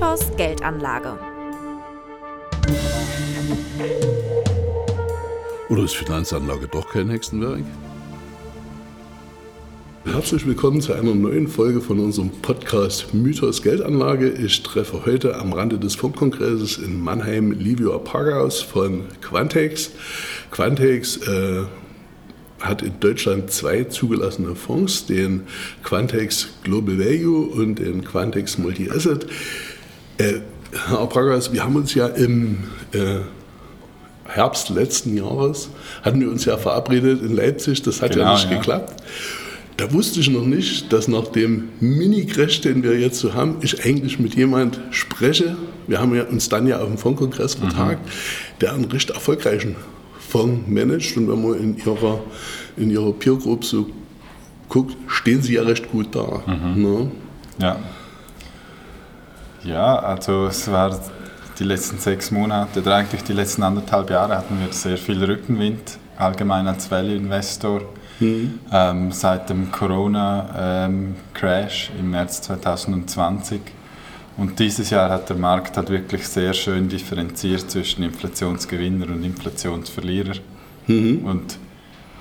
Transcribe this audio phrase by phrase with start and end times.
[0.00, 1.18] Mythos Geldanlage.
[5.68, 7.60] Oder ist Finanzanlage doch kein Hexenwerk?
[10.06, 14.30] Herzlich willkommen zu einer neuen Folge von unserem Podcast Mythos Geldanlage.
[14.30, 19.90] Ich treffe heute am Rande des Fondkongresses in Mannheim Livio Apagaus von Quantex.
[20.50, 21.64] Quantex äh,
[22.60, 25.42] hat in Deutschland zwei zugelassene Fonds, den
[25.82, 29.26] Quantex Global Value und den Quantex Multi Asset.
[30.20, 30.40] Äh,
[30.88, 32.58] Herr Apagaus, wir haben uns ja im
[32.92, 33.20] äh,
[34.24, 35.70] Herbst letzten Jahres,
[36.02, 38.56] hatten wir uns ja verabredet in Leipzig, das hat genau, ja nicht ja.
[38.56, 39.02] geklappt.
[39.76, 43.82] Da wusste ich noch nicht, dass nach dem Mini-Crash, den wir jetzt so haben, ich
[43.84, 45.56] eigentlich mit jemand spreche.
[45.86, 47.70] Wir haben ja uns dann ja auf dem Fondkongress mhm.
[47.70, 48.58] vertagt, mhm.
[48.60, 49.76] der einen recht erfolgreichen
[50.28, 51.16] Fonds managt.
[51.16, 52.20] Und wenn man in ihrer,
[52.76, 53.86] in ihrer Peer Group so
[54.68, 56.42] guckt, stehen sie ja recht gut da.
[56.46, 56.82] Mhm.
[56.82, 57.10] Ne?
[57.58, 57.78] Ja.
[59.64, 60.98] Ja, also es war
[61.58, 65.98] die letzten sechs Monate, oder eigentlich die letzten anderthalb Jahre hatten wir sehr viel Rückenwind,
[66.16, 67.82] allgemein als Value-Investor.
[68.20, 68.60] Mhm.
[68.70, 73.60] Ähm, seit dem Corona-Crash ähm, im März 2020.
[74.36, 80.34] Und dieses Jahr hat der Markt halt wirklich sehr schön differenziert zwischen Inflationsgewinner und Inflationsverlierer.
[80.86, 81.24] Mhm.
[81.24, 81.58] Und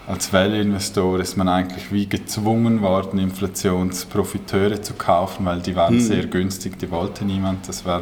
[0.10, 6.00] als Value-Investor ist man eigentlich wie gezwungen worden, Inflationsprofiteure zu kaufen, weil die waren mhm.
[6.00, 7.68] sehr günstig, die wollte niemand.
[7.68, 8.02] Das war,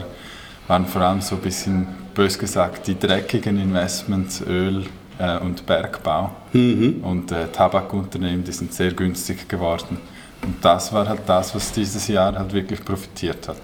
[0.68, 1.86] waren vor allem so ein bisschen,
[2.16, 4.86] bös gesagt, die dreckigen Investments, Öl,
[5.20, 6.32] äh, und Bergbau.
[6.54, 7.02] Mhm.
[7.04, 9.98] Und äh, Tabakunternehmen, die sind sehr günstig geworden.
[10.44, 13.60] Und das war halt das, was dieses Jahr halt wirklich profitiert hat.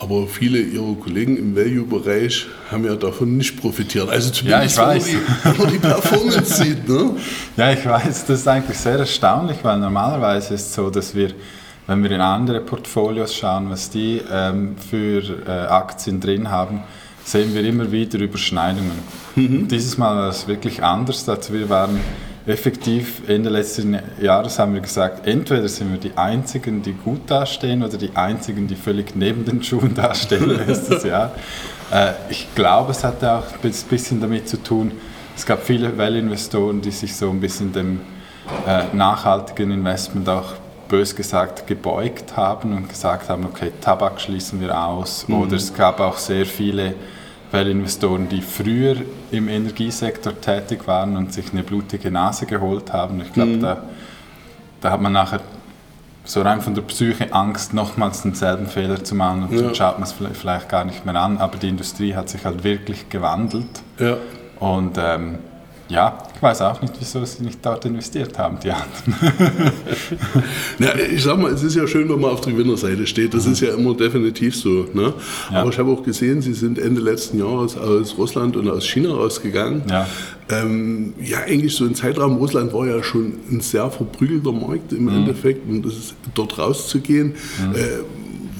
[0.00, 4.08] Aber viele Ihrer Kollegen im Value-Bereich haben ja davon nicht profitiert.
[4.08, 5.16] Also zumindest, ja, ich weiß.
[5.42, 6.88] wenn man die Performance sieht.
[6.88, 7.10] Ne?
[7.56, 8.26] Ja, ich weiß.
[8.26, 11.32] Das ist eigentlich sehr erstaunlich, weil normalerweise ist es so, dass wir,
[11.88, 16.82] wenn wir in andere Portfolios schauen, was die ähm, für äh, Aktien drin haben,
[17.24, 18.98] sehen wir immer wieder Überschneidungen.
[19.34, 19.66] Mhm.
[19.66, 21.28] Dieses Mal war es wirklich anders.
[21.28, 21.98] Also wir waren
[22.48, 27.82] effektiv Ende letzten Jahres haben wir gesagt, entweder sind wir die Einzigen, die gut dastehen
[27.82, 31.32] oder die Einzigen, die völlig neben den Schuhen dastehen letztes Jahr.
[31.92, 34.92] Äh, ich glaube, es hatte auch ein bisschen damit zu tun,
[35.36, 38.00] es gab viele Well-Investoren, die sich so ein bisschen dem
[38.66, 40.54] äh, nachhaltigen Investment auch
[40.88, 45.28] bös gesagt gebeugt haben und gesagt haben, okay, Tabak schließen wir aus.
[45.28, 45.34] Mhm.
[45.42, 46.94] Oder es gab auch sehr viele
[47.50, 48.96] weil Investoren, die früher
[49.30, 53.20] im Energiesektor tätig waren und sich eine blutige Nase geholt haben.
[53.20, 53.60] Ich glaube, mhm.
[53.60, 53.82] da,
[54.80, 55.40] da hat man nachher
[56.24, 59.62] so rein von der Psyche Angst, nochmals denselben Fehler zu machen und ja.
[59.62, 61.38] dann schaut man es vielleicht gar nicht mehr an.
[61.38, 63.82] Aber die Industrie hat sich halt wirklich gewandelt.
[63.98, 64.18] Ja.
[64.60, 65.38] Und ähm,
[65.88, 69.72] ja, ich weiß auch nicht, wieso sie nicht dort investiert haben, die anderen.
[70.78, 73.34] ja, ich sag mal, es ist ja schön, wenn man auf der Gewinnerseite steht.
[73.34, 73.52] Das mhm.
[73.54, 74.86] ist ja immer definitiv so.
[74.94, 75.14] Ne?
[75.50, 75.62] Ja.
[75.62, 79.14] Aber ich habe auch gesehen, Sie sind Ende letzten Jahres aus Russland und aus China
[79.14, 79.82] rausgegangen.
[79.90, 80.06] Ja.
[80.48, 82.36] Ähm, ja, eigentlich so ein Zeitraum.
[82.36, 85.16] Russland war ja schon ein sehr verprügelter Markt im mhm.
[85.16, 85.68] Endeffekt.
[85.68, 87.34] Und das ist, dort rauszugehen.
[87.58, 87.74] Mhm.
[87.74, 87.80] Äh,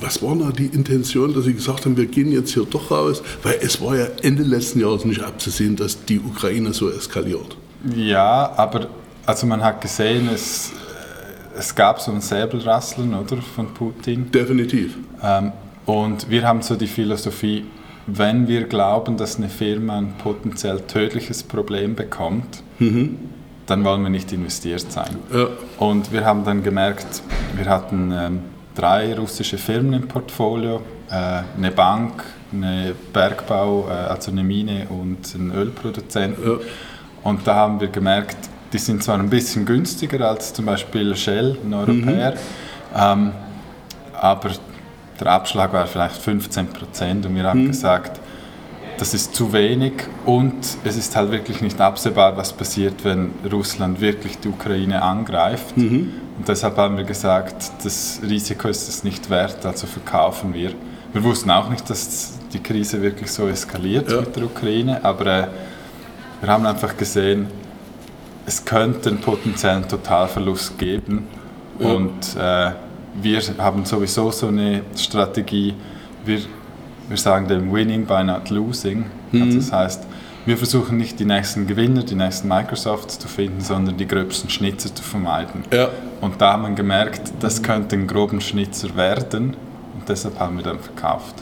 [0.00, 3.22] was war da die Intention, dass Sie gesagt haben, wir gehen jetzt hier doch raus?
[3.44, 7.56] Weil es war ja Ende letzten Jahres nicht abzusehen, dass die Ukraine so eskaliert.
[7.94, 8.88] Ja, aber
[9.26, 10.72] also man hat gesehen, es,
[11.56, 14.30] es gab so ein Säbelrasseln oder, von Putin.
[14.30, 14.96] Definitiv.
[15.22, 15.52] Ähm,
[15.86, 17.64] und wir haben so die Philosophie,
[18.06, 23.18] wenn wir glauben, dass eine Firma ein potenziell tödliches Problem bekommt, mhm.
[23.66, 25.16] dann wollen wir nicht investiert sein.
[25.32, 25.48] Ja.
[25.78, 27.22] Und wir haben dann gemerkt,
[27.56, 28.12] wir hatten...
[28.12, 28.40] Ähm,
[28.78, 32.22] drei russische Firmen im Portfolio, äh, eine Bank,
[32.52, 36.38] eine Bergbau, äh, also eine Mine und ein Ölproduzent.
[36.38, 36.58] Ja.
[37.22, 38.36] Und da haben wir gemerkt,
[38.72, 42.36] die sind zwar ein bisschen günstiger als zum Beispiel Shell, ein Europäer, mhm.
[42.96, 43.32] ähm,
[44.20, 44.50] aber
[45.18, 47.68] der Abschlag war vielleicht 15 Prozent und wir haben mhm.
[47.68, 48.20] gesagt,
[48.98, 49.92] das ist zu wenig
[50.26, 55.76] und es ist halt wirklich nicht absehbar, was passiert, wenn Russland wirklich die Ukraine angreift.
[55.76, 56.12] Mhm.
[56.36, 60.72] Und deshalb haben wir gesagt, das Risiko ist es nicht wert, also verkaufen wir.
[61.12, 64.20] Wir wussten auch nicht, dass die Krise wirklich so eskaliert ja.
[64.20, 65.46] mit der Ukraine, aber äh,
[66.40, 67.46] wir haben einfach gesehen,
[68.46, 71.26] es könnte einen potenziellen Totalverlust geben
[71.78, 71.88] ja.
[71.88, 72.72] und äh,
[73.20, 75.74] wir haben sowieso so eine Strategie,
[76.24, 76.40] wir
[77.08, 79.06] wir sagen dem Winning by not losing.
[79.32, 79.42] Mhm.
[79.42, 80.06] Also das heißt,
[80.46, 84.94] wir versuchen nicht die nächsten Gewinner, die nächsten Microsofts zu finden, sondern die gröbsten Schnitzer
[84.94, 85.64] zu vermeiden.
[85.72, 85.88] Ja.
[86.20, 89.56] Und da haben wir gemerkt, das könnte ein groben Schnitzer werden.
[89.98, 91.34] Und deshalb haben wir dann verkauft.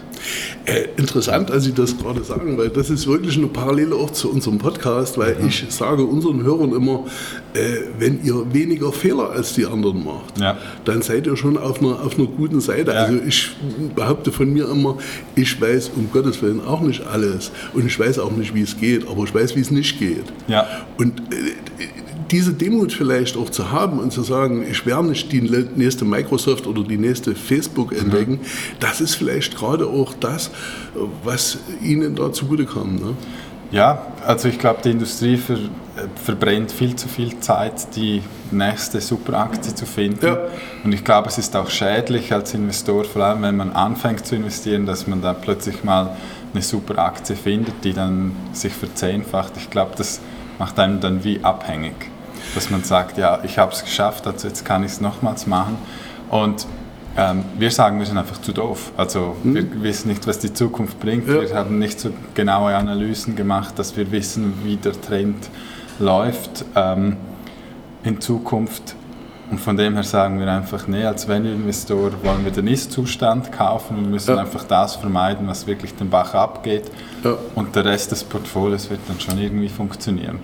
[0.65, 4.31] Äh, interessant, als Sie das gerade sagen, weil das ist wirklich eine Parallele auch zu
[4.31, 5.49] unserem Podcast, weil mhm.
[5.49, 7.05] ich sage unseren Hörern immer,
[7.53, 10.57] äh, wenn ihr weniger Fehler als die anderen macht, ja.
[10.85, 12.93] dann seid ihr schon auf einer, auf einer guten Seite.
[12.93, 13.05] Ja.
[13.05, 13.51] Also ich
[13.95, 14.97] behaupte von mir immer,
[15.35, 18.79] ich weiß um Gottes Willen auch nicht alles und ich weiß auch nicht, wie es
[18.79, 20.25] geht, aber ich weiß, wie es nicht geht.
[20.49, 20.67] Ja.
[20.97, 21.53] Und äh,
[22.31, 26.67] diese Demut vielleicht auch zu haben und zu sagen, ich werde nicht die nächste Microsoft
[26.67, 27.99] oder die nächste Facebook mhm.
[27.99, 28.41] entdecken, mhm.
[28.81, 30.51] das ist vielleicht gerade auch das,
[31.25, 32.97] was Ihnen da zugute kam.
[32.97, 33.15] Ne?
[33.71, 35.59] Ja, also ich glaube, die Industrie ver,
[36.23, 40.25] verbrennt viel zu viel Zeit, die nächste Superaktie zu finden.
[40.25, 40.39] Ja.
[40.85, 44.37] Und ich glaube, es ist auch schädlich als Investor, vor allem wenn man anfängt zu
[44.37, 46.17] investieren, dass man da plötzlich mal
[46.53, 49.55] eine Superaktie findet, die dann sich verzehnfacht.
[49.57, 50.21] Ich glaube, das
[50.59, 51.95] macht einen dann wie abhängig
[52.57, 55.77] dass man sagt, ja, ich habe es geschafft, also jetzt kann ich es nochmals machen.
[56.31, 56.67] Und
[57.17, 58.93] ähm, wir sagen, wir sind einfach zu doof.
[58.97, 59.55] Also mhm.
[59.55, 61.29] wir wissen nicht, was die Zukunft bringt.
[61.29, 61.43] Ja.
[61.43, 65.49] Wir haben nicht so genaue Analysen gemacht, dass wir wissen, wie der Trend
[65.99, 67.17] läuft ähm,
[68.05, 68.97] in Zukunft.
[69.51, 73.99] Und von dem her sagen wir einfach, nee, als Venue-Investor wollen wir den Ist-Zustand kaufen
[73.99, 74.41] und müssen ja.
[74.41, 76.91] einfach das vermeiden, was wirklich den Bach abgeht.
[77.23, 77.37] Ja.
[77.55, 80.41] Und der Rest des Portfolios wird dann schon irgendwie funktionieren,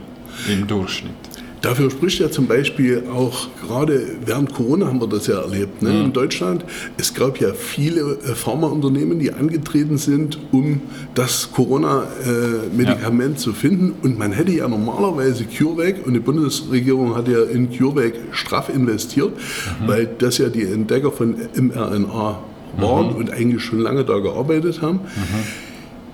[0.48, 1.31] im Durchschnitt.
[1.62, 5.90] Dafür spricht ja zum Beispiel auch gerade während Corona haben wir das ja erlebt ne,
[5.90, 6.04] mhm.
[6.06, 6.64] in Deutschland.
[6.98, 10.80] Es gab ja viele äh, Pharmaunternehmen, die angetreten sind, um
[11.14, 13.40] das Corona-Medikament ja.
[13.40, 13.94] zu finden.
[14.02, 19.30] Und man hätte ja normalerweise CureVac und die Bundesregierung hat ja in CureVac straff investiert,
[19.30, 19.88] mhm.
[19.88, 22.42] weil das ja die Entdecker von mRNA
[22.78, 23.16] waren mhm.
[23.16, 24.96] und eigentlich schon lange da gearbeitet haben.
[24.96, 25.44] Mhm.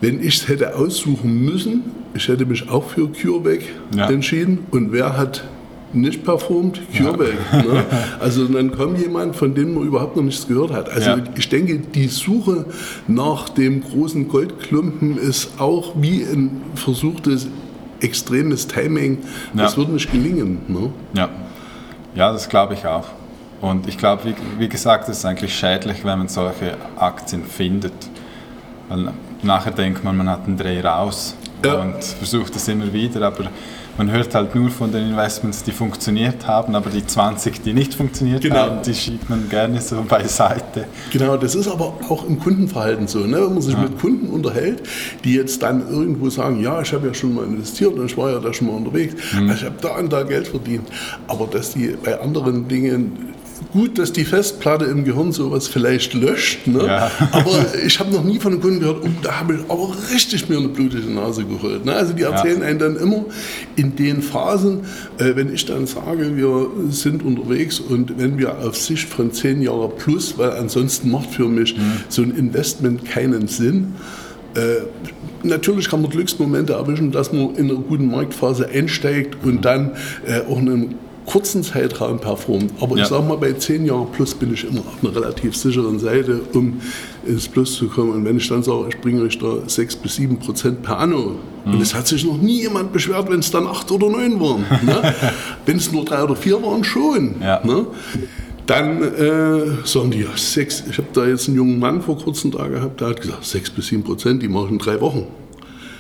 [0.00, 1.84] Wenn ich es hätte aussuchen müssen,
[2.18, 3.60] ich hätte mich auch für CureVac
[3.94, 4.10] ja.
[4.10, 4.66] entschieden.
[4.72, 5.44] Und wer hat
[5.92, 6.80] nicht performt?
[6.96, 7.28] CureVac.
[7.52, 7.62] Ja.
[7.62, 7.84] Ne?
[8.18, 10.88] Also dann kommt jemand, von dem man überhaupt noch nichts gehört hat.
[10.90, 11.18] Also ja.
[11.36, 12.66] ich denke, die Suche
[13.06, 17.46] nach dem großen Goldklumpen ist auch wie ein versuchtes
[18.00, 19.18] extremes Timing.
[19.54, 20.58] Das wird nicht gelingen.
[20.66, 20.90] Ne?
[21.14, 21.28] Ja.
[22.16, 23.06] ja, das glaube ich auch.
[23.60, 27.92] Und ich glaube, wie, wie gesagt, es ist eigentlich schädlich, wenn man solche Aktien findet.
[28.88, 29.12] Weil
[29.42, 31.80] nachher denkt man, man hat einen Dreh raus ja.
[31.80, 33.50] und versucht es immer wieder, aber
[33.98, 37.94] man hört halt nur von den Investments, die funktioniert haben, aber die 20, die nicht
[37.94, 38.56] funktioniert genau.
[38.56, 40.84] haben, die schiebt man gerne so beiseite.
[41.10, 43.18] Genau, das ist aber auch im Kundenverhalten so.
[43.20, 43.42] Ne?
[43.42, 43.80] Wenn man sich ja.
[43.80, 44.84] mit Kunden unterhält,
[45.24, 48.30] die jetzt dann irgendwo sagen, ja, ich habe ja schon mal investiert und ich war
[48.30, 49.50] ja da schon mal unterwegs, mhm.
[49.50, 50.88] ich habe da und da Geld verdient,
[51.26, 53.34] aber dass die bei anderen Dingen
[53.72, 56.66] gut, dass die Festplatte im Gehirn sowas vielleicht löscht.
[56.66, 56.86] Ne?
[56.86, 57.10] Ja.
[57.32, 60.48] Aber ich habe noch nie von einem Kunden gehört, oh, da habe ich aber richtig
[60.48, 61.84] mir eine blutige Nase geholt.
[61.84, 61.92] Ne?
[61.92, 62.66] Also die erzählen ja.
[62.66, 63.24] einen dann immer
[63.76, 64.80] in den Phasen,
[65.18, 69.62] äh, wenn ich dann sage, wir sind unterwegs und wenn wir auf Sicht von zehn
[69.62, 72.00] Jahren plus, weil ansonsten macht für mich mhm.
[72.08, 73.94] so ein Investment keinen Sinn.
[74.54, 74.82] Äh,
[75.42, 79.60] natürlich kann man Glücksmomente erwischen, dass man in einer guten Marktphase einsteigt und mhm.
[79.60, 79.90] dann
[80.26, 80.94] äh, auch einen
[81.28, 82.72] kurzen Zeitraum performt.
[82.80, 83.02] Aber ja.
[83.02, 86.40] ich sage mal, bei 10 Jahren plus bin ich immer auf einer relativ sicheren Seite,
[86.54, 86.80] um
[87.26, 88.12] ins Plus zu kommen.
[88.12, 91.34] Und wenn ich dann sage, ich bringe euch da 6 bis 7 Prozent per anno,
[91.64, 91.74] mhm.
[91.74, 94.64] und es hat sich noch nie jemand beschwert, wenn es dann 8 oder 9 waren.
[94.82, 95.14] ne?
[95.66, 97.34] Wenn es nur 3 oder 4 waren, schon.
[97.42, 97.60] Ja.
[97.62, 97.86] Ne?
[98.64, 102.52] Dann äh, sagen die, ja, sechs, ich habe da jetzt einen jungen Mann vor kurzem
[102.52, 105.26] da gehabt, der hat gesagt, 6 bis 7 Prozent, die mache ich in drei Wochen.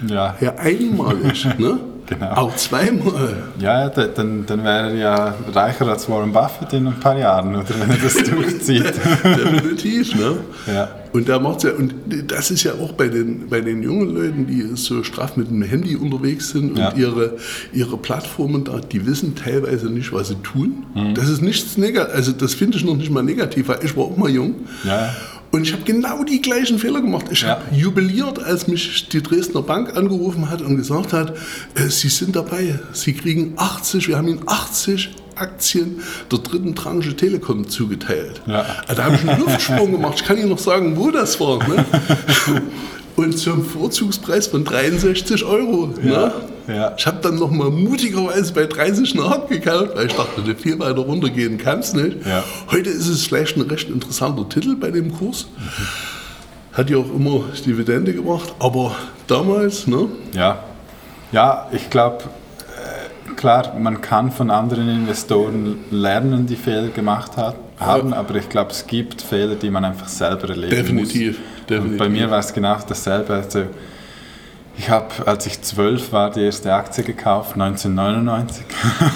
[0.08, 0.36] Ja.
[0.40, 1.46] Ja, einmalig.
[1.58, 1.80] ne?
[2.08, 2.30] Genau.
[2.32, 3.36] Auch zweimal.
[3.58, 7.68] Ja, dann, dann wäre er ja reicher als Warren Buffett in ein paar Jahren, oder
[7.78, 8.94] wenn er das durchzieht.
[9.24, 10.38] Definitiv, ne?
[10.66, 10.88] Ja.
[11.12, 11.94] Und der macht's ja, und
[12.26, 15.62] das ist ja auch bei den, bei den jungen Leuten, die so straff mit dem
[15.62, 16.92] Handy unterwegs sind und ja.
[16.94, 17.36] ihre,
[17.72, 20.86] ihre Plattformen da, die wissen teilweise nicht, was sie tun.
[20.94, 21.14] Mhm.
[21.14, 24.04] Das ist nichts negativ, also das finde ich noch nicht mal negativ, weil ich war
[24.04, 24.54] auch mal jung.
[24.84, 25.14] Ja.
[25.50, 27.26] Und ich habe genau die gleichen Fehler gemacht.
[27.30, 27.50] Ich ja.
[27.50, 31.36] habe jubiliert, als mich die Dresdner Bank angerufen hat und gesagt hat,
[31.74, 37.16] äh, Sie sind dabei, Sie kriegen 80, wir haben Ihnen 80 Aktien der dritten Tranche
[37.16, 38.42] Telekom zugeteilt.
[38.46, 38.66] Ja.
[38.94, 40.14] Da habe ich einen Luftsprung gemacht.
[40.20, 41.66] Ich kann Ihnen noch sagen, wo das war.
[41.66, 41.84] Ne?
[43.16, 45.94] und zum Vorzugspreis von 63 Euro.
[46.02, 46.32] Ne?
[46.68, 46.94] Ja.
[46.96, 51.80] Ich habe dann nochmal mutigerweise bei 30 nachgekauft, weil ich dachte, viel weiter runtergehen kann
[51.80, 52.26] es nicht.
[52.26, 52.44] Ja.
[52.70, 55.48] Heute ist es vielleicht ein recht interessanter Titel bei dem Kurs.
[55.56, 56.76] Mhm.
[56.76, 58.94] Hat ja auch immer Dividende gemacht, aber
[59.26, 60.08] damals, ne?
[60.34, 60.62] Ja,
[61.32, 62.24] ja ich glaube,
[62.76, 68.48] äh, klar, man kann von anderen Investoren lernen, die Fehler gemacht hat, haben, aber ich
[68.48, 71.38] glaube, es gibt Fehler, die man einfach selber erleben Definitiv.
[71.38, 71.66] muss.
[71.68, 71.92] Definitiv.
[71.92, 73.34] Und bei mir war es genau dasselbe.
[73.34, 73.64] Also
[74.78, 78.64] Ich habe, als ich zwölf war, die erste Aktie gekauft, 1999.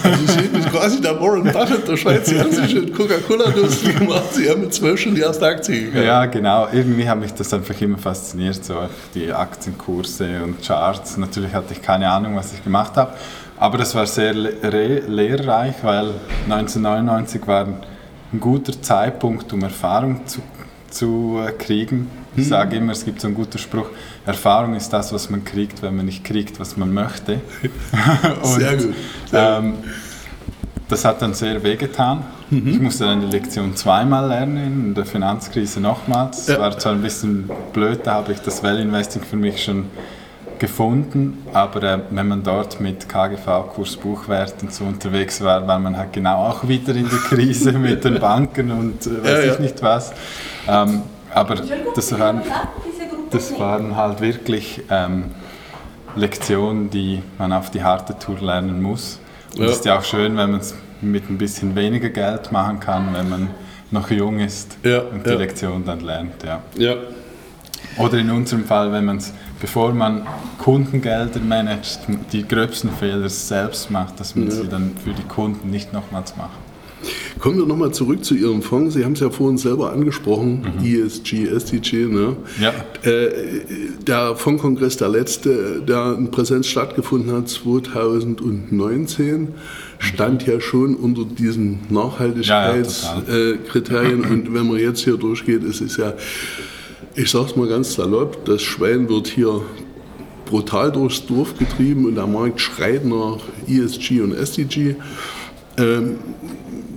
[0.03, 2.27] Also Sie sind quasi der Warren Buffett der Schweiz.
[2.27, 4.35] Sie haben sich schon Coca-Cola-Durstel gemacht.
[4.35, 6.05] Sie haben mit zwölf schon die erste Aktie gekauft.
[6.05, 6.67] Ja, genau.
[6.73, 8.75] Irgendwie hat mich das einfach immer fasziniert, so
[9.15, 11.17] die Aktienkurse und Charts.
[11.17, 13.13] Natürlich hatte ich keine Ahnung, was ich gemacht habe.
[13.57, 16.11] Aber das war sehr lehrreich, weil
[16.49, 20.41] 1999 war ein guter Zeitpunkt, um Erfahrung zu,
[20.93, 22.11] zu äh, kriegen.
[22.37, 22.51] Ich hm.
[22.51, 23.89] sage immer, es gibt so einen guten Spruch,
[24.25, 27.41] Erfahrung ist das, was man kriegt, wenn man nicht kriegt, was man möchte.
[28.43, 28.95] Und, sehr gut.
[29.31, 29.75] Sehr ähm,
[30.93, 32.23] das hat dann sehr wehgetan.
[32.51, 32.69] Mhm.
[32.69, 36.47] Ich musste dann die Lektion zweimal lernen, in der Finanzkrise nochmals.
[36.47, 36.61] Das ja.
[36.61, 39.87] war zwar ein bisschen blöd, da habe ich das Well-Investing für mich schon
[40.63, 45.97] gefunden, aber äh, wenn man dort mit KGV-Kurs Buchwert und so unterwegs war, war man
[45.97, 49.53] halt genau auch wieder in der Krise mit den Banken und äh, weiß ja, ja.
[49.55, 50.13] ich nicht was.
[50.69, 51.03] Ähm,
[51.35, 51.57] aber
[51.97, 52.43] das waren,
[53.31, 55.33] das waren halt wirklich ähm,
[56.15, 59.19] Lektionen, die man auf die harte Tour lernen muss.
[59.57, 59.73] Und es ja.
[59.73, 63.29] ist ja auch schön, wenn man es mit ein bisschen weniger Geld machen kann, wenn
[63.29, 63.51] man
[63.91, 65.37] noch jung ist ja, und die ja.
[65.37, 66.41] Lektion dann lernt.
[66.45, 66.61] Ja.
[66.77, 66.95] ja.
[67.99, 70.27] Oder in unserem Fall, wenn man es, bevor man
[70.59, 72.01] Kundengelder managt,
[72.33, 76.59] die gröbsten Fehler selbst macht, dass man sie dann für die Kunden nicht nochmals macht.
[77.39, 78.95] Kommen wir nochmal zurück zu Ihrem Fonds.
[78.95, 80.85] Sie haben es ja vorhin selber angesprochen, mhm.
[80.85, 82.07] ESG, SDG.
[82.07, 82.37] Ne?
[82.61, 82.73] Ja.
[83.09, 83.31] Äh,
[84.07, 89.49] der Fondskongress, der letzte, der in Präsenz stattgefunden hat, 2019,
[89.99, 94.23] stand ja schon unter diesen Nachhaltigkeitskriterien.
[94.23, 96.15] Ja, ja, und wenn man jetzt hier durchgeht, es ist ja,
[97.15, 99.63] ich sage es mal ganz salopp, das Schwein wird hier
[100.47, 104.97] brutal durchs Dorf getrieben und der Markt schreit nach ESG und SDG.
[105.79, 106.19] Ähm,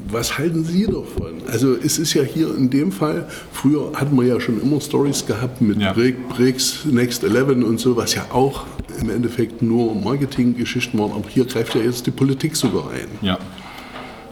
[0.09, 1.41] was halten Sie davon?
[1.47, 5.25] Also es ist ja hier in dem Fall, früher hatten wir ja schon immer Stories
[5.25, 5.93] gehabt mit ja.
[5.93, 8.65] BRICS, Next 11 und so, was ja auch
[8.99, 13.07] im Endeffekt nur Marketinggeschichten waren, aber hier greift ja jetzt die Politik sogar ein.
[13.21, 13.37] Ja,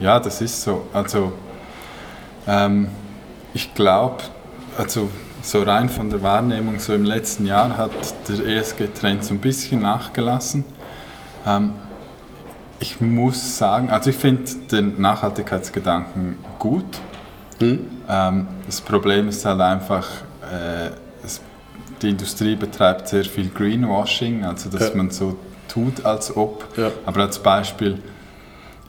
[0.00, 0.86] ja das ist so.
[0.92, 1.32] Also
[2.46, 2.88] ähm,
[3.52, 4.22] ich glaube,
[4.76, 5.08] also
[5.44, 7.92] so rein von der Wahrnehmung, so im letzten Jahr hat
[8.28, 10.64] der ESG-Trend so ein bisschen nachgelassen.
[11.46, 11.74] Ähm,
[12.80, 16.86] ich muss sagen, also ich finde den Nachhaltigkeitsgedanken gut.
[17.60, 17.80] Mhm.
[18.08, 20.08] Ähm, das Problem ist halt einfach,
[20.42, 20.90] äh,
[21.22, 21.40] es,
[22.00, 24.96] die Industrie betreibt sehr viel Greenwashing, also dass ja.
[24.96, 25.36] man so
[25.68, 26.66] tut, als ob.
[26.76, 26.90] Ja.
[27.04, 28.02] Aber als Beispiel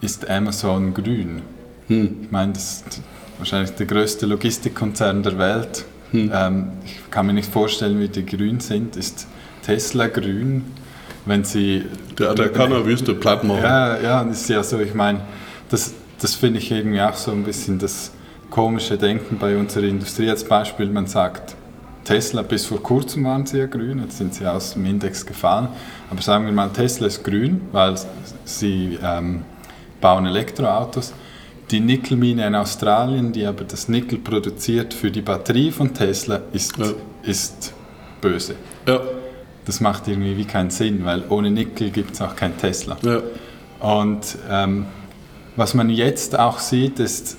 [0.00, 1.42] ist Amazon grün.
[1.88, 2.16] Mhm.
[2.22, 3.00] Ich meine, das ist
[3.36, 5.84] wahrscheinlich der größte Logistikkonzern der Welt.
[6.12, 6.30] Mhm.
[6.34, 8.96] Ähm, ich kann mir nicht vorstellen, wie die grün sind.
[8.96, 9.26] Ist
[9.62, 10.64] Tesla grün?
[11.26, 11.84] wenn sie...
[12.18, 13.62] Der Atacama-Wüste platt machen.
[13.62, 15.20] Ja, ja, das ist ja so, ich meine,
[15.68, 18.12] das, das finde ich irgendwie auch so ein bisschen das
[18.48, 20.30] komische Denken bei unserer Industrie.
[20.30, 21.56] Als Beispiel, man sagt,
[22.04, 25.68] Tesla, bis vor kurzem waren sie ja grün, jetzt sind sie aus dem Index gefallen.
[26.10, 27.96] Aber sagen wir mal, Tesla ist grün, weil
[28.44, 29.42] sie ähm,
[30.00, 31.12] bauen Elektroautos.
[31.70, 36.76] Die Nickelmine in Australien, die aber das Nickel produziert für die Batterie von Tesla, ist,
[36.78, 36.92] ja.
[37.24, 37.74] ist
[38.20, 38.54] böse.
[38.86, 39.00] Ja
[39.66, 42.96] das macht irgendwie wie keinen Sinn, weil ohne Nickel gibt es auch kein Tesla.
[43.02, 43.20] Ja.
[43.80, 44.86] Und ähm,
[45.56, 47.36] was man jetzt auch sieht, ist,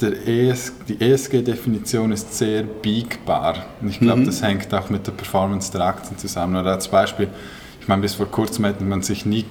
[0.00, 3.54] der ES, die ESG-Definition ist sehr biegbar.
[3.80, 4.26] Und ich glaube, mhm.
[4.26, 6.56] das hängt auch mit der Performance der Aktien zusammen.
[6.56, 7.28] Oder als Beispiel,
[7.80, 9.44] ich meine, bis vor kurzem hätte man sich nie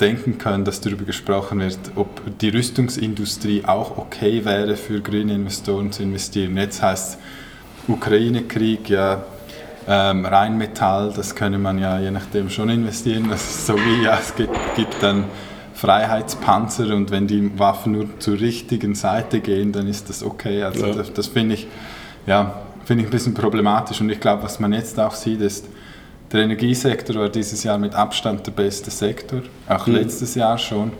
[0.00, 5.92] denken können, dass darüber gesprochen wird, ob die Rüstungsindustrie auch okay wäre, für grüne Investoren
[5.92, 6.56] zu investieren.
[6.56, 7.18] Jetzt heißt
[7.88, 9.24] Ukraine-Krieg, ja,
[9.88, 13.28] ähm, Rheinmetall, das könne man ja je nachdem schon investieren.
[13.28, 15.24] Das ist so wie, ja, es gibt, gibt dann
[15.74, 20.62] Freiheitspanzer und wenn die Waffen nur zur richtigen Seite gehen, dann ist das okay.
[20.62, 20.94] Also ja.
[20.94, 21.66] das, das finde ich,
[22.26, 22.54] ja,
[22.84, 25.66] find ich ein bisschen problematisch und ich glaube, was man jetzt auch sieht, ist,
[26.32, 29.94] der Energiesektor war dieses Jahr mit Abstand der beste Sektor, auch mhm.
[29.94, 30.92] letztes Jahr schon.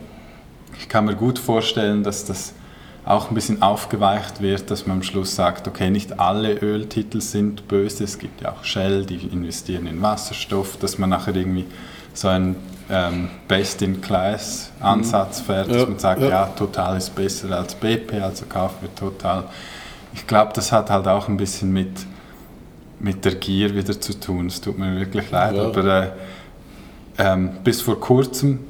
[0.78, 2.54] Ich kann mir gut vorstellen, dass das
[3.04, 7.66] auch ein bisschen aufgeweicht wird, dass man am Schluss sagt, okay, nicht alle Öltitel sind
[7.66, 11.66] böse, es gibt ja auch Shell, die investieren in Wasserstoff, dass man nachher irgendwie
[12.12, 12.56] so einen
[12.90, 16.28] ähm, Best-in-Class-Ansatz fährt, ja, dass man sagt, ja.
[16.28, 16.46] ja.
[16.46, 19.44] Total ist besser als BP, also kaufen wir Total.
[20.12, 22.06] Ich glaube, das hat halt auch ein bisschen mit,
[23.00, 24.46] mit der Gier wieder zu tun.
[24.46, 25.64] Es tut mir wirklich leid, ja.
[25.64, 26.08] aber äh,
[27.18, 28.60] ähm, bis vor kurzem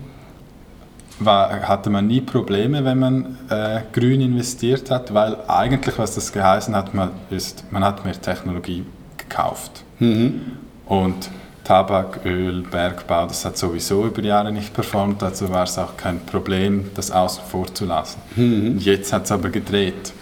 [1.18, 6.32] war, hatte man nie Probleme, wenn man äh, grün investiert hat, weil eigentlich, was das
[6.32, 8.84] geheißen hat, man, ist, man hat mehr Technologie
[9.18, 9.84] gekauft.
[9.98, 10.40] Mhm.
[10.86, 11.30] Und
[11.62, 16.18] Tabak, Öl, Bergbau, das hat sowieso über Jahre nicht performt, also war es auch kein
[16.20, 18.20] Problem, das außen vor zu lassen.
[18.34, 18.78] Mhm.
[18.78, 20.12] Jetzt hat es aber gedreht.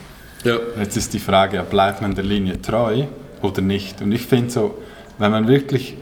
[0.45, 0.57] Ja.
[0.79, 3.05] Jetzt ist die Frage, bleibt man der Linie treu
[3.43, 4.03] oder nicht?
[4.03, 4.79] Und ich finde so,
[5.19, 5.97] wenn man wirklich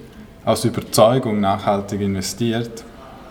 [0.45, 2.85] aus Überzeugung nachhaltig investiert,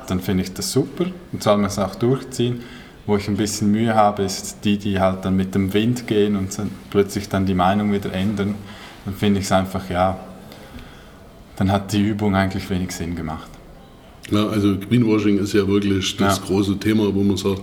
[0.07, 2.61] dann finde ich das super und soll man es auch durchziehen.
[3.07, 6.35] Wo ich ein bisschen Mühe habe, ist die, die halt dann mit dem Wind gehen
[6.35, 6.57] und
[6.89, 8.55] plötzlich dann die Meinung wieder ändern.
[9.05, 10.19] Dann finde ich es einfach, ja,
[11.55, 13.49] dann hat die Übung eigentlich wenig Sinn gemacht.
[14.31, 16.45] Ja, also Greenwashing ist ja wirklich das ja.
[16.45, 17.61] große Thema, wo man sagt,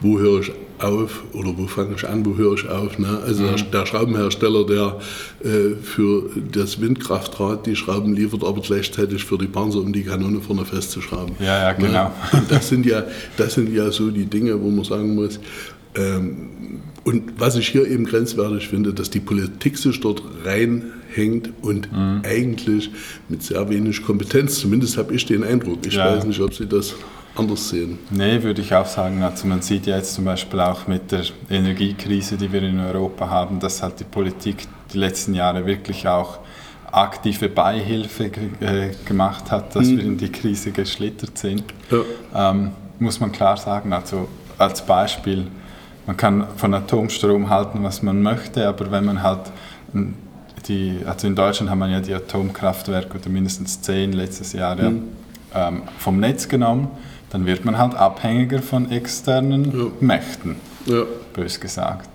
[0.00, 2.98] wo höre ich auf oder wo fange ich an, wo höre ich auf.
[2.98, 3.20] Ne?
[3.24, 3.56] Also mhm.
[3.56, 4.98] der, der, Schraubenhersteller, der
[5.44, 10.40] äh, für das Windkraftrad die Schrauben liefert, aber gleichzeitig für die Panzer, um die Kanone
[10.40, 11.34] vorne festzuschrauben.
[11.40, 12.04] Ja, ja, genau.
[12.32, 12.42] Ne?
[12.48, 13.04] Das, sind ja,
[13.36, 15.40] das sind ja so die Dinge, wo man sagen muss,
[15.94, 21.90] ähm, und was ich hier eben grenzwertig finde, dass die Politik sich dort reinhängt und
[21.90, 22.20] mhm.
[22.22, 22.90] eigentlich
[23.28, 25.86] mit sehr wenig Kompetenz, zumindest habe ich den Eindruck.
[25.86, 26.04] Ich ja.
[26.04, 26.94] weiß nicht, ob Sie das
[27.38, 27.98] anders sehen.
[28.10, 29.22] Nee, würde ich auch sagen.
[29.22, 33.28] Also man sieht ja jetzt zum Beispiel auch mit der Energiekrise, die wir in Europa
[33.28, 36.38] haben, dass halt die Politik die letzten Jahre wirklich auch
[36.90, 38.30] aktive Beihilfe
[38.60, 39.98] äh, gemacht hat, dass mhm.
[39.98, 41.64] wir in die Krise geschlittert sind.
[41.90, 42.50] Ja.
[42.50, 43.92] Ähm, muss man klar sagen.
[43.92, 45.46] Also als Beispiel
[46.08, 49.40] man kann von Atomstrom halten, was man möchte, aber wenn man halt
[50.66, 55.02] die, also in Deutschland haben wir ja die Atomkraftwerke oder mindestens zehn letztes Jahr mhm.
[55.54, 56.88] ähm, vom Netz genommen,
[57.30, 59.86] dann wird man halt abhängiger von externen ja.
[60.00, 60.56] Mächten,
[60.86, 61.04] ja.
[61.34, 62.08] bös gesagt.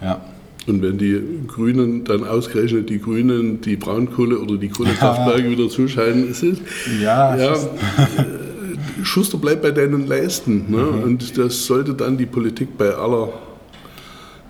[0.00, 0.20] Ja.
[0.66, 5.50] Und wenn die Grünen dann ausgerechnet die Grünen die Braunkohle oder die Kohlekraftwerke ja.
[5.58, 6.58] wieder zuschalten, ist es.
[7.00, 7.56] Ja, ja
[9.02, 10.66] Schuster bleibt bei deinen Leisten.
[10.70, 10.78] Ne?
[10.78, 11.02] Mhm.
[11.02, 13.32] Und das sollte dann die Politik bei aller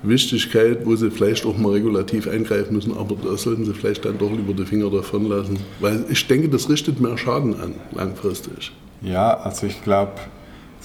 [0.02, 4.18] Wichtigkeit, wo sie vielleicht auch mal regulativ eingreifen müssen, aber da sollten sie vielleicht dann
[4.18, 5.58] doch lieber die Finger davon lassen.
[5.80, 8.72] Weil ich denke, das richtet mehr Schaden an, langfristig.
[9.02, 10.12] Ja, also ich glaube,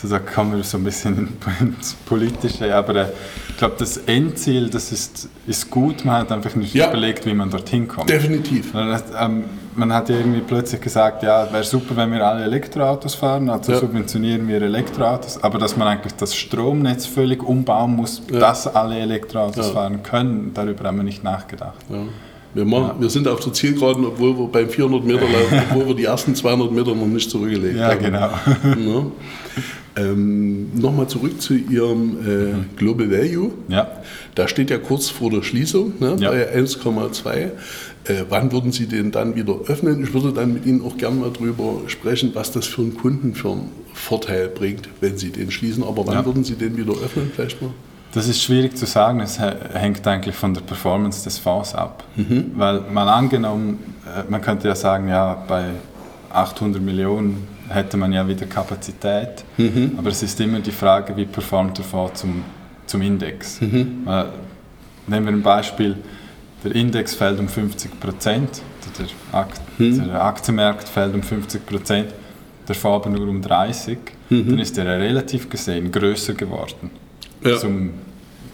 [0.04, 3.06] da kommen wir so ein bisschen ins Politische, aber äh,
[3.50, 6.90] ich glaube, das Endziel, das ist, ist gut, man hat einfach nicht ja.
[6.90, 8.10] überlegt, wie man dorthin kommt.
[8.10, 8.74] Definitiv.
[8.76, 9.46] Ähm,
[9.76, 13.72] man hat ja irgendwie plötzlich gesagt, ja, wäre super, wenn wir alle Elektroautos fahren, also
[13.72, 13.80] ja.
[13.80, 18.40] subventionieren wir Elektroautos, aber dass man eigentlich das Stromnetz völlig umbauen muss, ja.
[18.40, 21.86] dass alle Elektroautos fahren können, darüber haben wir nicht nachgedacht.
[22.58, 25.94] Wir, machen, wir, sind auf der Zielgeraden, obwohl wir beim 400 Meter laufen, obwohl wir
[25.94, 28.04] die ersten 200 Meter noch nicht zurückgelegt ja, haben.
[28.04, 29.12] Ja, genau.
[29.96, 33.52] Ähm, Nochmal zurück zu Ihrem äh, Global Value.
[33.68, 34.02] Ja.
[34.34, 36.32] Da steht ja kurz vor der Schließung ne, ja.
[36.32, 37.30] bei 1,2.
[37.36, 37.50] Äh,
[38.30, 40.04] wann würden Sie den dann wieder öffnen?
[40.04, 43.36] Ich würde dann mit Ihnen auch gerne mal darüber sprechen, was das für einen Kunden
[43.36, 45.84] für einen Vorteil bringt, wenn Sie den schließen.
[45.84, 46.26] Aber wann ja.
[46.26, 47.32] würden Sie den wieder öffnen?
[47.36, 47.70] Vielleicht mal?
[48.18, 49.20] Das ist schwierig zu sagen.
[49.20, 52.04] Es hängt eigentlich von der Performance des Fonds ab.
[52.16, 52.52] Mhm.
[52.56, 55.66] Weil mal angenommen, äh, man könnte ja sagen, ja, bei
[56.34, 59.46] 800 Millionen hätte man ja wieder Kapazität.
[59.58, 59.92] Mhm.
[60.00, 62.44] Aber es ist immer die Frage, wie performt der Fonds zum,
[62.88, 63.62] zum Index.
[63.62, 64.08] Mhm.
[65.06, 65.96] nehmen wir ein Beispiel,
[66.64, 68.64] der Index fällt um 50 Prozent,
[68.98, 70.08] der, Akt, mhm.
[70.08, 72.08] der Aktienmarkt fällt um 50 Prozent,
[72.68, 74.00] der Fonds aber nur um 30,
[74.32, 74.50] mhm.
[74.50, 76.90] dann ist er relativ gesehen größer geworden
[77.44, 77.58] ja.
[77.58, 77.92] zum,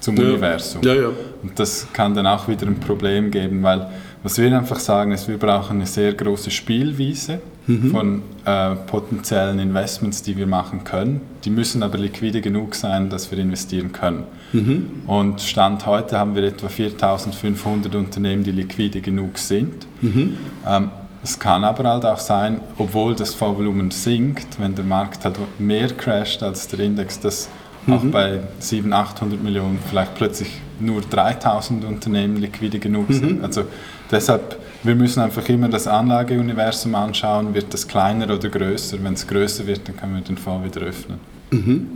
[0.03, 0.23] zum ja.
[0.23, 0.81] Universum.
[0.83, 0.93] Ja,
[1.41, 3.87] Und das kann dann auch wieder ein Problem geben, weil
[4.21, 7.91] was wir einfach sagen ist, wir brauchen eine sehr große Spielwiese mhm.
[7.91, 11.21] von äh, potenziellen Investments, die wir machen können.
[11.43, 14.23] Die müssen aber liquide genug sein, dass wir investieren können.
[14.51, 15.03] Mhm.
[15.07, 19.87] Und Stand heute haben wir etwa 4500 Unternehmen, die liquide genug sind.
[20.01, 20.37] Mhm.
[20.67, 20.89] Ähm,
[21.23, 25.87] es kann aber halt auch sein, obwohl das Vorvolumen sinkt, wenn der Markt halt mehr
[25.87, 27.47] crasht als der Index, dass
[27.87, 28.11] auch mhm.
[28.11, 33.39] bei 700, 800 Millionen vielleicht plötzlich nur 3000 Unternehmen liquide genug sind.
[33.39, 33.43] Mhm.
[33.43, 33.65] Also
[34.11, 38.97] deshalb wir müssen einfach immer das Anlageuniversum anschauen, wird das kleiner oder größer.
[39.01, 41.19] Wenn es größer wird, dann können wir den Fonds wieder öffnen.
[41.51, 41.87] Mhm.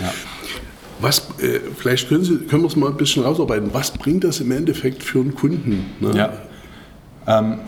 [0.00, 0.12] Ja.
[1.00, 3.72] Was, äh, vielleicht können, Sie, können wir es mal ein bisschen rausarbeiten.
[3.72, 5.86] Was bringt das im Endeffekt für einen Kunden?
[6.00, 6.12] Ne?
[6.16, 6.32] Ja.
[7.26, 7.60] Ähm,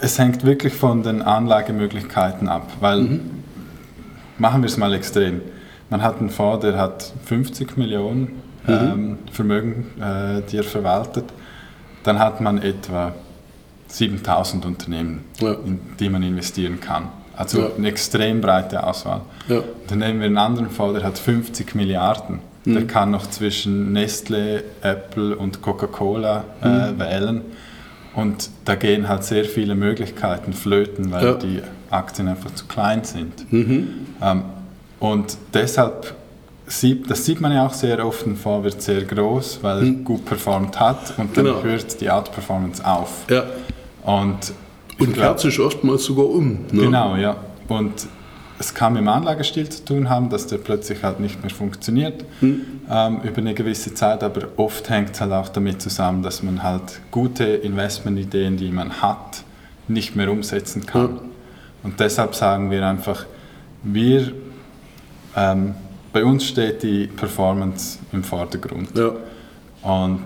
[0.00, 3.20] es hängt wirklich von den Anlagemöglichkeiten ab, weil mhm.
[4.38, 5.40] machen wir es mal extrem.
[5.90, 8.72] Man hat einen Fonds, der hat 50 Millionen mhm.
[8.72, 11.24] ähm, Vermögen, äh, die er verwaltet.
[12.02, 13.14] Dann hat man etwa
[13.88, 15.52] 7000 Unternehmen, ja.
[15.52, 17.08] in die man investieren kann.
[17.36, 17.70] Also ja.
[17.76, 19.22] eine extrem breite Auswahl.
[19.48, 19.62] Ja.
[19.86, 22.40] Dann nehmen wir einen anderen Fall, der hat 50 Milliarden.
[22.64, 22.74] Mhm.
[22.74, 26.98] Der kann noch zwischen Nestle, Apple und Coca-Cola äh, mhm.
[26.98, 27.40] wählen.
[28.14, 31.34] Und da gehen halt sehr viele Möglichkeiten flöten, weil ja.
[31.34, 33.50] die Aktien einfach zu klein sind.
[33.52, 34.06] Mhm.
[34.20, 34.42] Ähm,
[35.00, 36.14] und deshalb
[36.66, 39.84] sieht, das sieht man ja auch sehr oft, ein Fonds wird sehr groß, weil er
[39.84, 40.04] mhm.
[40.04, 41.62] gut performt hat und dann genau.
[41.62, 43.24] hört die Outperformance auf.
[43.30, 43.44] Ja.
[44.04, 44.52] Und,
[44.98, 46.66] und kehrt sich oftmals sogar um.
[46.70, 46.84] Ne?
[46.84, 47.36] Genau, ja.
[47.68, 48.06] Und
[48.58, 52.24] es kann mit dem Anlagestil zu tun haben, dass der plötzlich halt nicht mehr funktioniert
[52.40, 52.62] hm.
[52.90, 56.62] ähm, über eine gewisse Zeit, aber oft hängt es halt auch damit zusammen, dass man
[56.62, 59.44] halt gute Investmentideen, die man hat,
[59.86, 61.02] nicht mehr umsetzen kann.
[61.02, 61.20] Ja.
[61.84, 63.26] Und deshalb sagen wir einfach,
[63.84, 64.32] wir,
[65.36, 65.74] ähm,
[66.12, 68.90] bei uns steht die Performance im Vordergrund.
[68.96, 69.12] Ja.
[69.82, 70.24] Und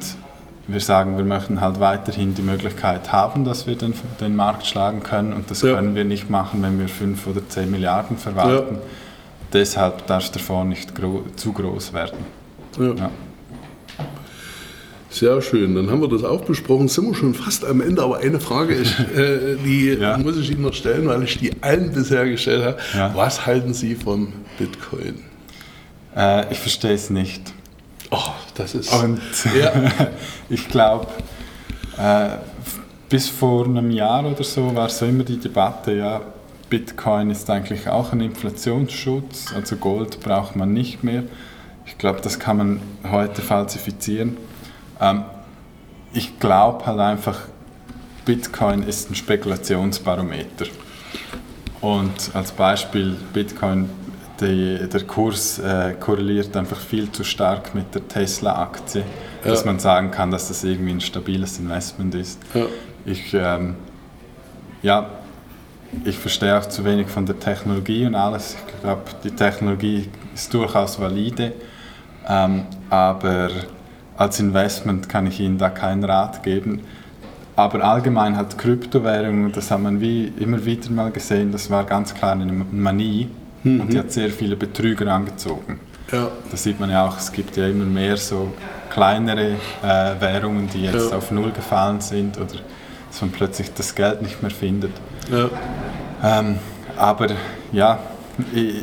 [0.68, 5.02] wir sagen, wir möchten halt weiterhin die Möglichkeit haben, dass wir den, den Markt schlagen
[5.02, 5.74] können und das ja.
[5.74, 8.76] können wir nicht machen, wenn wir 5 oder 10 Milliarden verwalten.
[8.76, 8.80] Ja.
[9.52, 12.18] Deshalb darf der Fonds nicht gro zu groß werden.
[12.78, 13.10] Ja.
[15.12, 16.88] Sehr schön, dann haben wir das auch besprochen.
[16.88, 20.62] Sind wir schon fast am Ende, aber eine Frage, ist, äh, die muss ich Ihnen
[20.62, 23.14] noch stellen, weil ich die allen bisher gestellt habe.
[23.14, 25.22] Was halten Sie vom Bitcoin?
[26.16, 27.52] Äh, ich verstehe es nicht.
[28.10, 28.16] Oh,
[28.54, 28.90] das ist.
[28.90, 29.20] Und
[29.60, 29.72] ja.
[30.48, 31.08] ich glaube,
[31.98, 32.30] äh,
[33.10, 36.22] bis vor einem Jahr oder so war so immer die Debatte, ja,
[36.70, 41.24] Bitcoin ist eigentlich auch ein Inflationsschutz, also Gold braucht man nicht mehr.
[41.84, 44.38] Ich glaube, das kann man heute falsifizieren.
[45.02, 45.24] Ähm,
[46.14, 47.38] ich glaube halt einfach,
[48.24, 50.66] Bitcoin ist ein Spekulationsbarometer.
[51.80, 53.90] Und als Beispiel, Bitcoin
[54.40, 59.02] die, der Kurs äh, korreliert einfach viel zu stark mit der Tesla-Aktie,
[59.44, 59.50] ja.
[59.50, 62.40] dass man sagen kann, dass das irgendwie ein stabiles Investment ist.
[62.54, 62.66] Ja.
[63.04, 63.76] Ich, ähm,
[64.82, 65.10] ja,
[66.04, 68.56] ich verstehe auch zu wenig von der Technologie und alles.
[68.66, 71.52] Ich glaube, die Technologie ist durchaus valide,
[72.28, 73.50] ähm, aber
[74.22, 76.80] als Investment kann ich Ihnen da keinen Rat geben.
[77.54, 82.14] Aber allgemein hat Kryptowährungen, das hat man wie immer wieder mal gesehen, das war ganz
[82.14, 83.28] klar eine Manie
[83.64, 83.80] Mhm.
[83.80, 85.80] Und die hat sehr viele Betrüger angezogen.
[86.10, 86.28] Ja.
[86.50, 88.52] Das sieht man ja auch, es gibt ja immer mehr so
[88.90, 91.16] kleinere äh, Währungen, die jetzt ja.
[91.16, 92.54] auf Null gefallen sind oder
[93.08, 94.92] dass man plötzlich das Geld nicht mehr findet.
[95.30, 95.48] Ja.
[96.22, 96.58] Ähm,
[96.96, 97.28] aber
[97.72, 97.98] ja,
[98.52, 98.82] ich,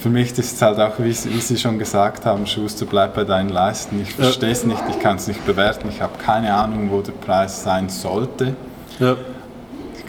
[0.00, 3.24] für mich ist es halt auch, wie, wie, Sie schon gesagt haben, Schuster, bleib bei
[3.24, 4.00] deinen Leisten.
[4.02, 7.12] Ich verstehe es nicht, ich kann es nicht bewerten, ich habe keine Ahnung, wo der
[7.12, 8.54] Preis sein sollte.
[8.98, 9.16] Ja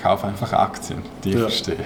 [0.01, 1.41] kaufe einfach Aktien, die ich ja.
[1.41, 1.77] verstehe.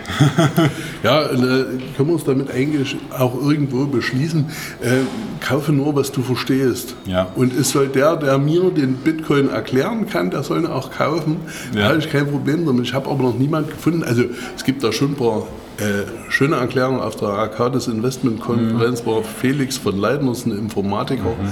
[1.03, 4.45] ja, äh, können wir uns damit eigentlich auch irgendwo beschließen,
[4.81, 6.95] äh, kaufe nur, was du verstehst.
[7.05, 7.27] Ja.
[7.35, 11.37] Und es soll der, der mir den Bitcoin erklären kann, der soll ihn auch kaufen.
[11.73, 11.81] Ja.
[11.81, 12.85] Da habe ich kein Problem damit.
[12.85, 14.03] Ich habe aber noch niemanden gefunden.
[14.03, 14.23] Also
[14.55, 15.45] es gibt da schon ein paar
[15.77, 19.07] äh, schöne Erklärungen auf der Arcades Investment Konferenz, mhm.
[19.07, 21.31] war Felix von Leitners, ein Informatiker.
[21.41, 21.51] Mhm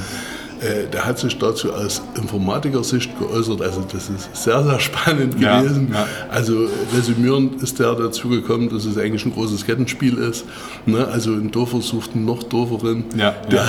[0.63, 3.61] äh, der hat sich dazu aus Informatikersicht geäußert.
[3.61, 5.89] Also das ist sehr, sehr spannend gewesen.
[5.91, 6.07] Ja.
[6.29, 10.45] Also resümierend ist der dazu gekommen, dass es eigentlich ein großes Kettenspiel ist.
[10.85, 11.05] Ne?
[11.05, 13.67] Also ein Dorfer sucht einen noch Dorferen, ja, der,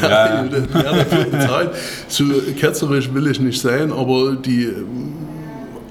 [0.00, 1.70] der, der, der dafür bezahlt.
[2.08, 2.24] So
[2.58, 4.72] ketzerisch will ich nicht sein, aber die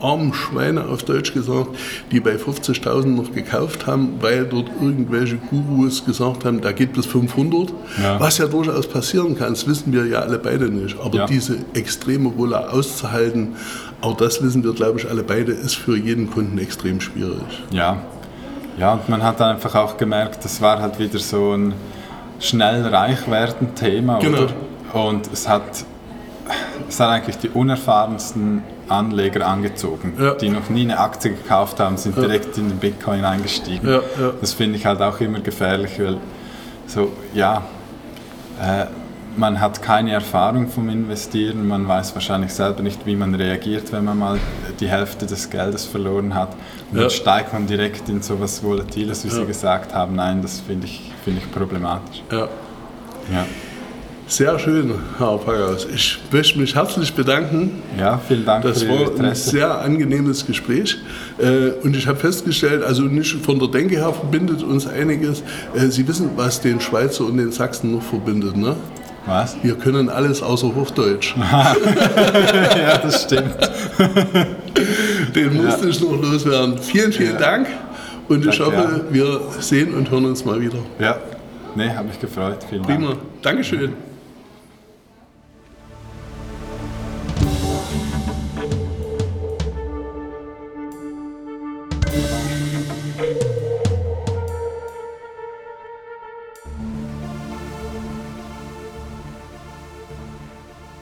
[0.01, 1.69] armen Schweine auf Deutsch gesagt,
[2.11, 7.05] die bei 50.000 noch gekauft haben, weil dort irgendwelche Gurus gesagt haben, da gibt es
[7.05, 7.73] 500.
[8.01, 8.19] Ja.
[8.19, 10.97] Was ja durchaus passieren kann, das wissen wir ja alle beide nicht.
[10.99, 11.25] Aber ja.
[11.25, 13.55] diese extreme Wolle auszuhalten,
[14.01, 17.63] auch das wissen wir, glaube ich, alle beide, ist für jeden Kunden extrem schwierig.
[17.71, 17.97] Ja,
[18.77, 21.73] ja und man hat einfach auch gemerkt, das war halt wieder so ein
[22.39, 24.19] schnell reich werden Thema.
[24.19, 24.43] Genau.
[24.43, 24.53] Oder?
[24.93, 25.85] Und es hat,
[26.87, 30.33] es hat eigentlich die unerfahrensten Anleger angezogen, ja.
[30.33, 33.87] die noch nie eine Aktie gekauft haben, sind direkt in den Bitcoin eingestiegen.
[33.87, 34.33] Ja, ja.
[34.39, 36.17] Das finde ich halt auch immer gefährlich, weil
[36.87, 37.63] so, ja,
[38.61, 38.85] äh,
[39.37, 44.03] man hat keine Erfahrung vom Investieren, man weiß wahrscheinlich selber nicht, wie man reagiert, wenn
[44.03, 44.39] man mal
[44.79, 46.49] die Hälfte des Geldes verloren hat.
[46.91, 50.15] Und dann steigt man direkt in so etwas Volatiles, wie Sie gesagt haben.
[50.15, 52.23] Nein, das finde ich, find ich problematisch.
[52.31, 52.47] Ja.
[54.29, 55.87] Sehr schön, Herr Pagaus.
[55.91, 57.81] Ich möchte mich herzlich bedanken.
[57.97, 58.63] Ja, vielen Dank.
[58.63, 60.99] Das war ein sehr angenehmes Gespräch.
[61.39, 65.41] Äh, und ich habe festgestellt, also nicht von der Denke her verbindet uns einiges.
[65.73, 68.75] Äh, Sie wissen, was den Schweizer und den Sachsen noch verbindet, ne?
[69.25, 69.57] Was?
[69.63, 71.33] Wir können alles außer Hochdeutsch.
[71.51, 73.57] ja, das stimmt.
[75.35, 75.89] Den musste ja.
[75.89, 76.77] ich noch loswerden.
[76.77, 77.39] Vielen, vielen ja.
[77.39, 77.67] Dank.
[78.27, 79.13] Und ich Danke, hoffe, ja.
[79.13, 80.79] wir sehen und hören uns mal wieder.
[80.99, 81.17] Ja,
[81.75, 82.59] nee, habe mich gefreut.
[82.69, 83.07] Vielen Prima.
[83.07, 83.19] Dank.
[83.41, 84.08] Dankeschön.